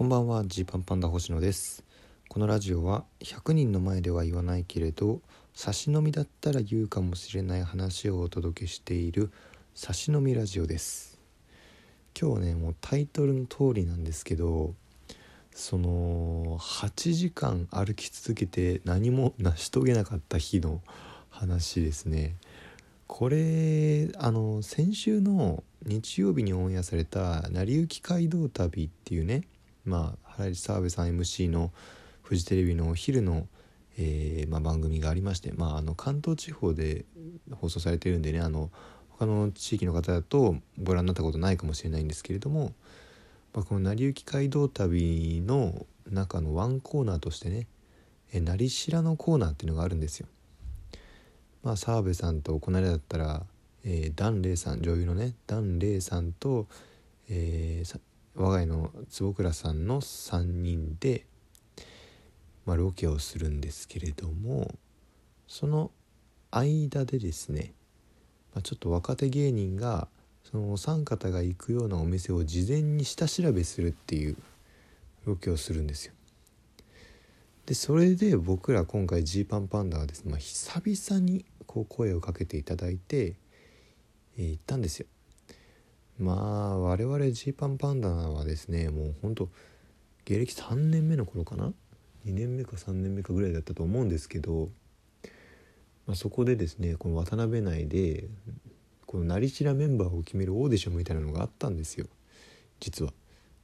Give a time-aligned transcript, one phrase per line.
[0.00, 1.84] こんばんはジーパンパンダ星野です。
[2.30, 5.20] このラジオは100人の前では言わないけれど
[5.52, 9.30] 差し飲みだったら言うかもしれない話をお届けしている
[9.74, 11.20] 差し飲みラジオです。
[12.18, 14.72] 今日はねもうタイトルの通りなんですけど
[15.52, 20.80] その8時間歩き続けて何も成し遂げなかった日の
[21.28, 22.36] 話ですね。
[23.06, 29.42] これあの先週の日曜日にオンエアされた「成り行き街道旅」っていうね
[29.84, 31.72] まあ原市澤部さん MC の
[32.22, 33.48] フジテレビのお昼の、
[33.98, 37.04] えーまあ、番組がありまして、まあ、あの関東地方で
[37.52, 38.70] 放送されてるんでねあの
[39.18, 42.72] 他の地域の方だとご覧になったことないかもしれないんですけれども、
[43.52, 47.66] まあ、この「成り行き街道旅」の中のワンコーナーとしてね
[48.32, 50.28] 「え成白のコーナー」っていうのがあるんですよ。
[51.62, 53.44] まあ、澤部さんとこの間だったら、
[53.84, 56.66] えー、ダン・レイさん女優のねダン・レイさんと、
[57.28, 58.00] えー、
[58.40, 61.26] 我が家の坪倉さんの3人で、
[62.64, 64.74] まあ、ロケをするんですけれども
[65.46, 65.90] その
[66.50, 67.74] 間でですね、
[68.54, 70.08] まあ、ちょっと若手芸人が
[70.50, 74.36] そのお三方が行くようなお店を事前に下調べするっていう
[75.26, 76.14] ロケをするんですよ。
[77.66, 83.34] でそれで僕ら今回ジーパンパンダはですね、まあ、久々にこう声をかけていただいて、
[84.38, 85.06] えー、行ったんですよ。
[86.20, 89.48] まあ我々ジーパンパンダはですねもうほんと
[90.26, 91.72] 芸歴3年目の頃かな
[92.26, 94.68] ？2年目か3年目かぐらいだったと思うんですけど、
[96.06, 98.28] まあ、そこでですねこの渡辺内で
[99.06, 102.06] この成白メンバーを決めるオーディションみたいなのがあったんですよ
[102.78, 103.12] 実は。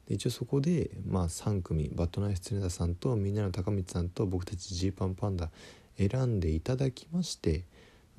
[0.09, 5.51] で一応そこで、まあ、3組バッドナイス常田さんとみんなの高光さんと僕たちジーパンパンダ
[5.99, 7.65] 選んでいただきまして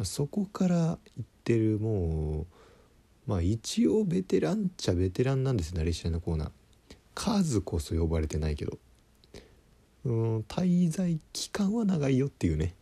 [0.04, 2.46] そこから行ってるもう
[3.28, 6.52] まあ一応ベテランっちゃベテランなんですよねシアのコーナー。
[7.14, 8.80] 数こそ呼ばれてないけど。
[10.06, 12.74] うん滞在期間は長いよっていうね。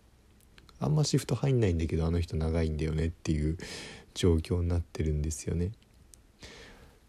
[0.80, 3.58] あんまシフト入んないんだけどあの人長いんだよねっていう
[4.14, 5.72] 状況になってるんですよね。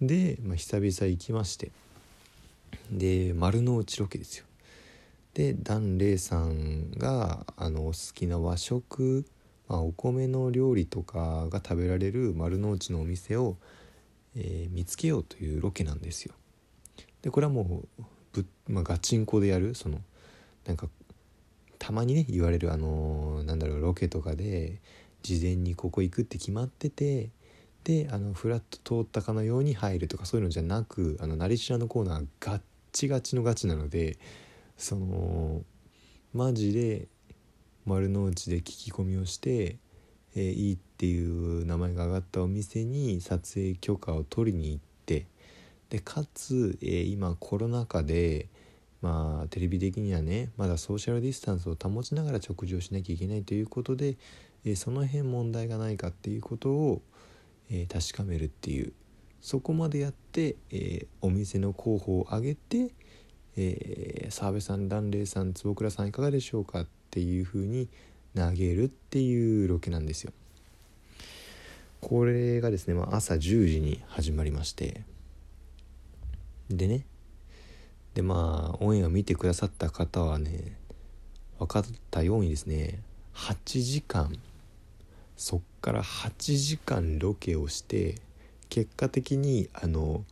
[0.00, 1.71] で、まあ、久々行きまして。
[2.91, 4.47] で丸の内ロケですよ。
[5.34, 9.27] でダン・レイさんがあのお好きな和食
[9.69, 13.56] まあ、お米の料理とかが食べられる丸の内のお店を、
[14.37, 16.34] えー、見つけようというロケなんですよ。
[17.22, 20.00] でこれはもうぶ、まあ、ガチンコでやるその
[20.66, 20.88] なんか
[21.78, 24.81] たまにね言われるあのー、なんだろうロケとかで
[25.22, 27.31] 事前にここ行くって決まってて
[27.84, 32.60] であのフラット通ったかのように入るとかそういうのじゃなくあの成島のコーナーガッ
[32.93, 34.19] チガチのガチなので
[34.76, 35.62] その
[36.32, 37.09] マジで
[37.87, 39.79] 丸の内で聞き込みをして、
[40.35, 45.27] えー、いいっていう名前が挙がったお店に撮影許可を取りに行って
[45.89, 48.49] でかつ、えー、今コロナ禍で
[49.03, 54.17] まあテレビ的にはねまだソーシャルディスタンスを保ちながら食事をしなきゃいけないということで、
[54.65, 57.03] えー、その辺問題がないかっていうことを、
[57.69, 58.93] え確かめるっていう。
[59.41, 62.93] そこまでやって、えお店の候補を挙げて、
[63.57, 67.88] え澤部さん蘭麗さん坪倉さんいかがでしょうかていう風に
[68.37, 70.34] 投げるっていうロケなんですよ。
[72.03, 75.00] これがですね、まあ、朝10時に始まりまして。
[76.69, 77.06] でね。
[78.12, 80.76] でまあオンエア見てくださった方はね
[81.59, 83.00] 分かったようにですね
[83.34, 84.37] 8時間。
[85.38, 88.16] そっから8時間ロケをして
[88.69, 90.22] 結果的にあの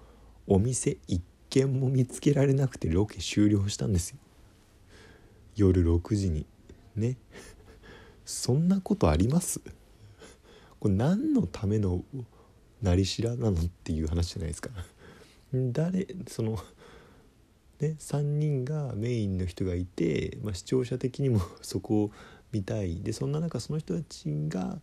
[0.46, 4.18] お店一軒も見つけられなくてロケ終了したんですよ。
[5.56, 6.44] 夜6時に。
[6.96, 7.16] ね。
[8.24, 9.60] そんなことあります？
[10.80, 12.04] これ何のための
[12.82, 14.70] なりしらなのっていう話じゃないですか。
[15.52, 16.58] 誰その
[17.80, 22.10] ね3人がメインの人がいて、まあ、視聴者的にも そこを
[22.52, 23.00] 見たい。
[23.02, 24.80] でそんな中その人たちが、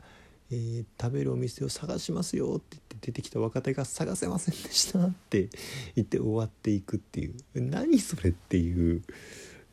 [0.49, 5.49] えー、食べるお店を探しますよって言って出てきた若手が探せませんでしたって
[5.95, 7.35] 言って終わっていくっていう。
[7.55, 9.03] 何それっていう。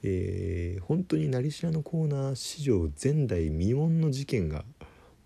[0.03, 4.65] えー、本当に成島のコーナー史上前代未聞の事件が、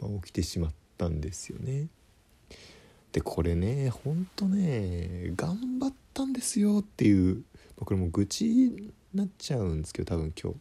[0.01, 1.89] まあ、起きてしまったんですよね。
[3.13, 7.45] でこれねほんとね頑張ったんですよっていう
[7.79, 10.59] まこれも愚痴になっちゃうんですけど多分今日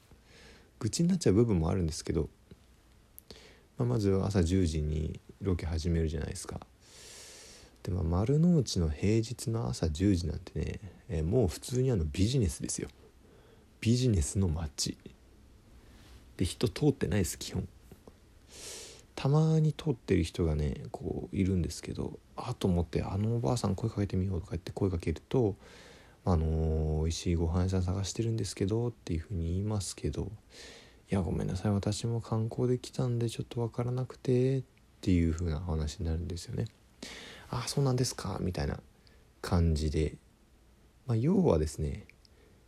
[0.79, 2.29] 愚痴になっちゃう部分もあるんですけど、
[3.77, 6.59] まあ、まず朝10時にロケ始めるじゃないですか。
[7.83, 10.79] でまあ、丸の内の平日の朝10時なんてね、
[11.09, 12.89] えー、もう普通にあのビジネスですよ。
[13.81, 14.97] ビジネスの街。
[16.37, 17.67] で人通ってないです基本。
[19.15, 25.55] たまに通ってる人がねこういるんですけどあと思ってあのおばあさん声かけてみようとか言って声かけると
[26.25, 30.31] あの美味しいご飯屋さん探してるんですけどっていうふうに言いますけど
[31.11, 34.63] いやごめんなさい私も観光で来たんでちょっと分からなくてっ
[35.01, 36.65] ていう風な話になるんですよね。
[37.49, 38.79] あそうなんですかみたいな
[39.41, 40.15] 感じで、
[41.05, 42.05] まあ、要はですね、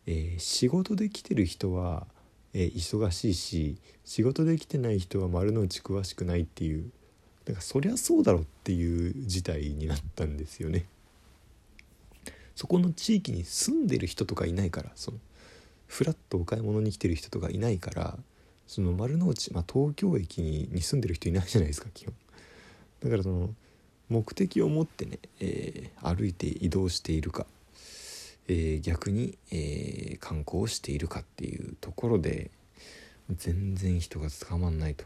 [0.06, 2.06] えー、仕事で来てる人は、
[2.54, 6.92] えー、忙しいし仕事で来てない人は丸の内詳しくないっていう
[7.46, 10.86] だからそりゃそうだろっていう事態になったんですよね。
[12.56, 15.18] そこの地域に住んでる人とかいないからその
[15.88, 18.18] フラッとお買い物に来てる人とかいないから
[18.68, 22.14] その丸の内、まあ、東京駅に住んでる人いないじゃないですか基本
[23.04, 23.50] だからその
[24.10, 27.48] 目的を持ってね、えー、歩いて移動しているか、
[28.48, 32.52] えー、逆に、えー、観光しているかっていうところで
[33.30, 35.06] 全然人が捕まんないと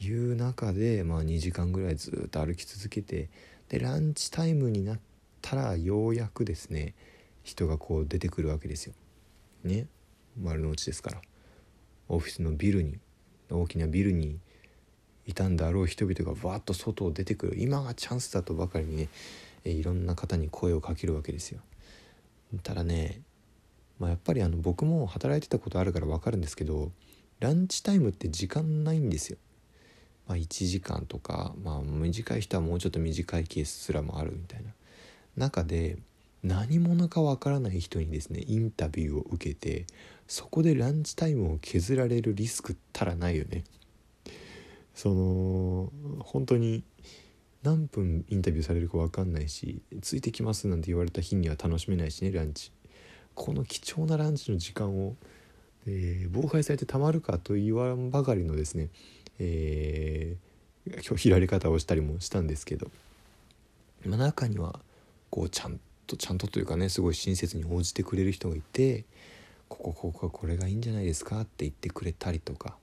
[0.00, 3.28] いう中で、まあ、2時間ぐらいずっと歩き続けて
[3.68, 5.00] でランチタイムになっ
[5.42, 6.94] たらようやくですね
[7.42, 8.94] 人がこう出てくるわけですよ。
[9.64, 9.86] ね
[10.40, 11.22] 丸の内ですから。
[12.08, 12.98] オフィスのビルに
[13.50, 14.38] 大きなビルに
[15.26, 19.08] いたんだろう人々がわっと外を出てくる今がチャンスだとばかりにね
[19.64, 21.60] いろんな方に声をかけるわけですよ。
[22.62, 23.20] ただね、
[23.98, 26.90] まあ、やっぱりあの僕も働いてたことあるから分かるんですけど
[27.40, 29.38] ランチタイムって時間ないんですよ。
[30.26, 34.70] まあ、1時間とか、まあ、短い人はもうちょっと短いケースすらもあるみたいな
[35.36, 35.96] 中で
[36.42, 39.86] 何者かわからない人にですねインタビューを受けて
[40.26, 43.64] そこでランチタイムを削られるリスクったらないよね
[44.94, 46.84] その本当に
[47.62, 52.72] 何分インタビューされるか分かんないしついてきますなんて言われた日には楽しめないしねランチ。
[53.34, 55.14] この貴重なランチの時間を、
[55.86, 58.88] えー、妨害されてたまるかと言わんばかりのですね、
[59.38, 62.90] えー、拒否られ方をしたりもしたんですけど、
[64.04, 64.80] まあ、中には
[65.30, 65.78] こうちゃん
[66.08, 69.04] とちゃんとというかねすごい親切に応じてくれる人がいて
[69.68, 72.76] ここここはこれがいいんじゃないですかって言ってくれたりとか。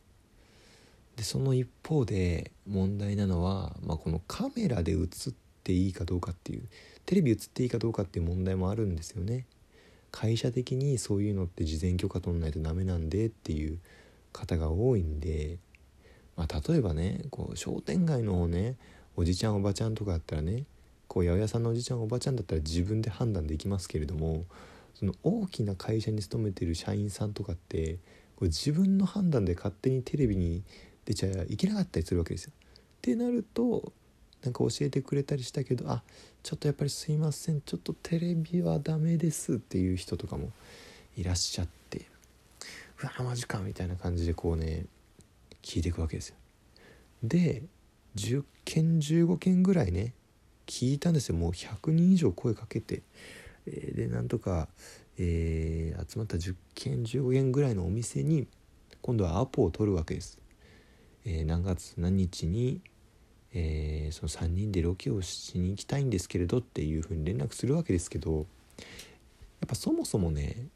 [1.15, 5.07] でその一方で問題なのは、まあ、このカメラで映っ
[5.63, 6.63] ていいかどうかっていう
[7.05, 9.45] テレビ映っていいかどうかっていう問題もあるんですよね。
[10.11, 13.79] 会社的にそういうのって事前許可取んないとダメなんでっていう
[14.31, 15.57] 方が多いんで、
[16.37, 18.77] まあ、例えばねこう商店街のね
[19.17, 20.63] おじちゃんおばちゃんとかだったらね
[21.07, 24.45] こう八百屋さんのおじちゃんおばちゃんだったら自分で判断できますけれども
[24.93, 27.99] その大きな会社に勤めてる社員さんとかって
[28.37, 30.63] こう自分の判断で勝手にテレビに
[31.05, 32.51] 出ちゃいけなかったりするわけですよ。
[32.55, 32.61] っ
[33.01, 33.93] てなると
[34.43, 36.03] なんか教えてくれたりしたけどあ
[36.43, 40.51] ちょっとやっぱりすいませんちょっとテレビはダメですっていう人とかも
[41.17, 42.05] いらっしゃって
[43.01, 44.85] うわマジかみたいな感じでこうね
[45.61, 46.35] 聞いていくわけですよ。
[47.23, 47.63] で
[48.15, 50.13] 10件15件ぐらいね
[50.67, 53.03] 聞いたんですよもう100人以上声かけて、
[53.65, 54.67] でなんとか、
[55.17, 58.47] えー、集まった10件15件ぐらいのお店に
[59.01, 60.39] 今度はアポを取るわけです、
[61.25, 62.81] えー、何月何日に、
[63.53, 68.45] えその3人でロケをしに行きたいんですけれどっていうふうに連絡するわけですけどやっ
[69.67, 70.67] ぱそもそもね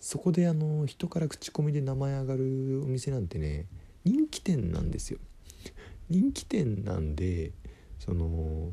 [0.00, 3.66] そこであの人から口コミで名前上がるお店なんてね
[4.04, 5.18] 人気店なんですよ。
[6.10, 7.52] 人気店なんで
[7.98, 8.72] その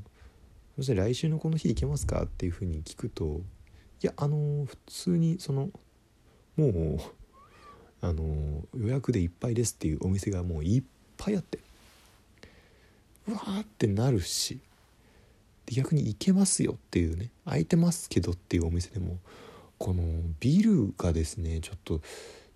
[0.75, 2.23] そして来週のこの日行けますか？
[2.23, 3.41] っていうふうに聞くと
[4.03, 5.69] いやあの普通にその
[6.57, 6.99] もう
[8.01, 10.83] あの予約でいっぱいですっていうお店がもういっ
[11.21, 11.59] ぱいあって。
[13.27, 14.59] うわーってなるし。
[15.67, 17.29] 逆に行けますよっていうね。
[17.45, 19.17] 空いてますけどっていうお店でも
[19.77, 20.03] この
[20.39, 22.01] ビルがですねちょっと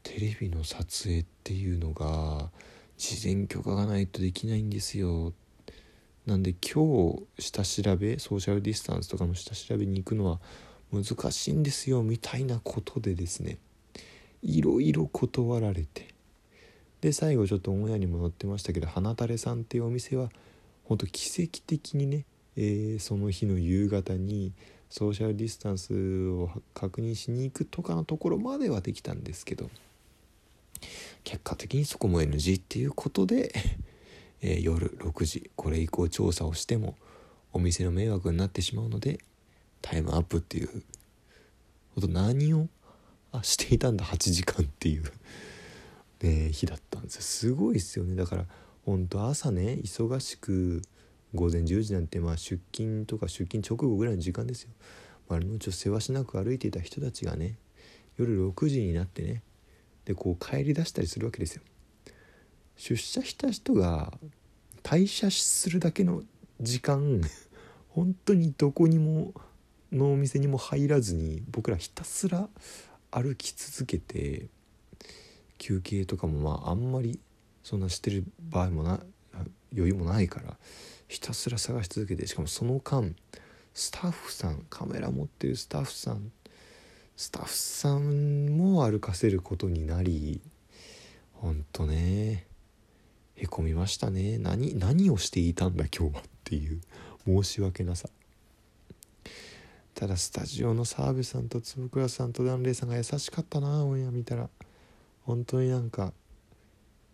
[0.04, 2.50] テレビの撮影っていうのが
[2.98, 5.34] 事前許可がないとできないんですよ。
[6.26, 10.40] なんで今日下調べソーシャルディスタンスとかの下調べに行くのは
[10.92, 13.60] 難しいんですよみたいなことでですね
[14.42, 16.15] いろいろ断られて。
[17.02, 20.30] で最後ちょっとオンエアにも載ってましたけど花垂れさんっていうお店は
[20.86, 22.26] 本当奇跡的にね、
[22.56, 24.54] えー、その日の夕方に
[24.90, 29.70] ソーシャルディスタンスを確認しに行くとかのところまではできたんですけど
[31.24, 33.54] 結果的にそこも NG っていうことで
[34.42, 36.96] えー、夜6時これ以降調査をしても
[37.52, 39.20] お店の迷惑になってしまうので
[39.82, 40.84] タイムアップっていう
[41.96, 42.68] こと何を
[43.32, 45.04] あしていたんだ8時間っていう。
[46.26, 47.16] ね、日だったんです。
[47.16, 48.16] よすごいですよね。
[48.16, 48.46] だから
[48.84, 50.82] 本当朝ね忙しく
[51.34, 54.70] 午前10時なんてまあ出勤とか出勤直後ぐらいの時間ですよ。
[55.30, 57.58] 丸の内をせわしなく歩いていた人たちがね
[58.18, 59.44] 夜6時になってね
[60.06, 61.62] でこう帰り出したりするわけですよ。
[62.76, 64.12] 出社した人が
[64.84, 66.24] 退社するだけの
[66.60, 67.22] 時間
[67.90, 69.34] 本当にどこにも
[69.92, 72.50] のお店にも入らずに僕らひたすら
[73.12, 74.48] 歩き続けて
[75.58, 77.20] 休憩とかもまああんまり
[77.64, 79.00] そんなしてる場合もな
[79.74, 80.56] 余裕もないから
[81.08, 83.16] ひたすら探し続けてしかもその間
[83.74, 86.32] スタッフさんカメラ持ってるスタッフさん
[87.16, 90.42] スタッフさんも歩かせることになり
[91.34, 92.48] ほんとね
[93.36, 94.38] へこみましたね。
[94.38, 96.80] 何何をしていたんだ今日はっていう
[97.26, 98.10] 申し訳なさ。
[99.94, 104.50] ただスタジオの澤部さんと坪倉さんと檀れいさんが優しかったなオンエア見たら。
[105.26, 106.14] 本当になんか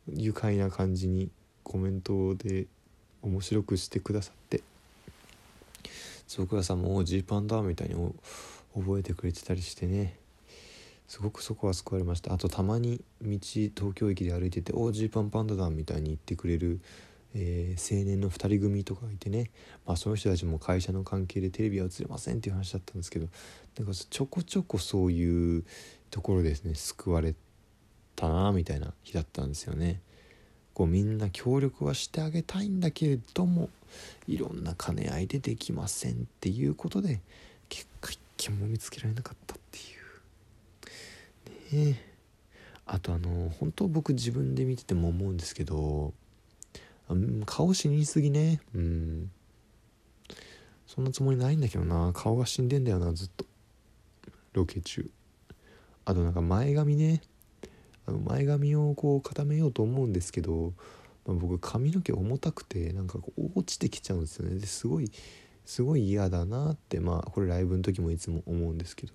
[0.07, 1.29] 愉快な感じに
[1.63, 2.67] コメントで
[3.21, 4.61] 面白くしてくださって。
[6.27, 7.95] 坪倉さんもジーパンだみたいに
[8.73, 10.17] 覚えてくれてたりしてね。
[11.07, 12.33] すごくそこは救われました。
[12.33, 16.79] あとたまに道東京駅で歩いてて「おジーパンパンダだ」みたいに言ってくれる
[17.33, 19.51] えー、青年の2人組とかがいてね、
[19.85, 23.27] まあ、その人たちも会社の関係でテレビは映れませんっていう話だったんですけど
[23.79, 25.63] なんかちょこちょこそういう
[26.09, 27.39] ところですね救われて
[28.21, 29.99] たなみたいな日だったんですよね。
[30.73, 33.69] こうみんな協力はしてあげたいんだけれども
[34.27, 37.19] いろんな兼ね合いでできませんっていうことで
[37.67, 39.81] 結果一件も見つけられなかったってい
[41.81, 41.85] う。
[41.89, 42.11] ねえ。
[42.85, 46.13] あとあの本当僕自分で見てても思うんですけど
[47.45, 48.61] 顔死にすぎね。
[48.75, 49.31] うん。
[50.85, 52.11] そんなつもりないんだけどな。
[52.13, 53.45] 顔が死んでんだよなずっと。
[54.53, 55.09] ロケ中。
[56.05, 57.21] あとなんか前髪ね。
[58.08, 60.74] 前髪をこう固めようと思うんですけど、
[61.25, 64.60] まあ、僕髪の毛重たくてなんかこう落ちてきちゃうんですよね。
[64.60, 65.12] ですごい
[65.65, 69.13] すごい嫌だなってまあこれライブの時もいつも思うんですけど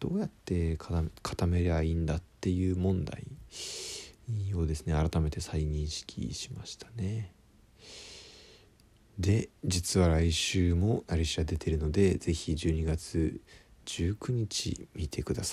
[0.00, 3.26] どうやって固めりゃいいんだっていう問題
[4.54, 7.32] をですね改めて再認識しましたね。
[9.18, 13.40] で実は来週もアリシャ出てるので是非12月
[13.84, 15.50] 19日見てください。